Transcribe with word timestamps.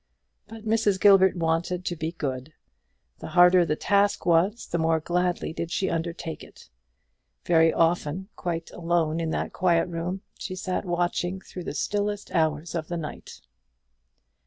But 0.47 0.65
Mrs. 0.65 0.99
Gilbert 0.99 1.35
wanted 1.37 1.85
to 1.85 1.95
be 1.95 2.11
good; 2.13 2.53
the 3.19 3.27
harder 3.37 3.67
the 3.67 3.75
task 3.75 4.25
was, 4.25 4.65
the 4.65 4.79
more 4.79 4.99
gladly 4.99 5.53
did 5.53 5.69
she 5.69 5.91
undertake 5.91 6.43
it. 6.43 6.69
Very 7.45 7.71
often, 7.71 8.27
quite 8.35 8.71
alone 8.71 9.19
in 9.19 9.29
that 9.29 9.53
quiet 9.53 9.85
room, 9.89 10.21
she 10.39 10.55
sat 10.55 10.85
watching 10.85 11.39
through 11.39 11.65
the 11.65 11.75
stillest 11.75 12.31
hours 12.33 12.73
of 12.73 12.87
the 12.87 12.97
night. 12.97 13.41